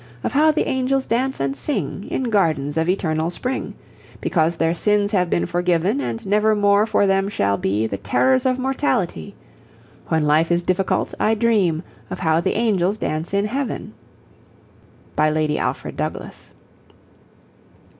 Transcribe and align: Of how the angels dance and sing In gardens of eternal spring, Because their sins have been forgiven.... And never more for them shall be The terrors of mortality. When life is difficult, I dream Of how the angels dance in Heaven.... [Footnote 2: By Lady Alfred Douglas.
Of 0.23 0.31
how 0.33 0.49
the 0.49 0.67
angels 0.67 1.05
dance 1.05 1.39
and 1.39 1.55
sing 1.55 2.05
In 2.09 2.23
gardens 2.31 2.75
of 2.75 2.89
eternal 2.89 3.29
spring, 3.29 3.75
Because 4.19 4.55
their 4.55 4.73
sins 4.73 5.11
have 5.11 5.29
been 5.29 5.45
forgiven.... 5.45 6.01
And 6.01 6.25
never 6.25 6.55
more 6.55 6.87
for 6.87 7.05
them 7.05 7.29
shall 7.29 7.55
be 7.55 7.85
The 7.85 7.97
terrors 7.97 8.47
of 8.47 8.57
mortality. 8.57 9.35
When 10.07 10.23
life 10.25 10.51
is 10.51 10.63
difficult, 10.63 11.13
I 11.19 11.35
dream 11.35 11.83
Of 12.09 12.17
how 12.17 12.41
the 12.41 12.55
angels 12.57 12.97
dance 12.97 13.31
in 13.31 13.45
Heaven.... 13.45 13.93
[Footnote 14.37 15.09
2: 15.11 15.15
By 15.17 15.29
Lady 15.29 15.59
Alfred 15.59 15.97
Douglas. 15.97 16.51